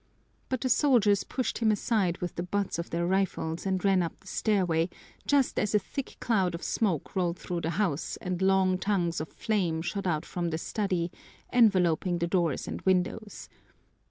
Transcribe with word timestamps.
But 0.49 0.61
the 0.61 0.69
soldiers 0.69 1.23
pushed 1.23 1.59
him 1.59 1.69
aside 1.71 2.17
with 2.17 2.33
the 2.33 2.41
butts 2.41 2.79
of 2.79 2.89
their 2.89 3.05
rifles 3.05 3.67
and 3.67 3.85
ran 3.85 4.01
up 4.01 4.19
the 4.19 4.25
stairway, 4.25 4.89
just 5.27 5.59
as 5.59 5.75
a 5.75 5.77
thick 5.77 6.17
cloud 6.19 6.55
of 6.55 6.63
smoke 6.63 7.15
rolled 7.15 7.37
through 7.37 7.61
the 7.61 7.69
house 7.77 8.17
and 8.17 8.41
long 8.41 8.79
tongues 8.79 9.21
of 9.21 9.29
flame 9.29 9.83
shot 9.83 10.07
out 10.07 10.25
from 10.25 10.49
the 10.49 10.57
study, 10.57 11.11
enveloping 11.53 12.17
the 12.17 12.25
doors 12.25 12.67
and 12.67 12.81
windows. 12.81 13.47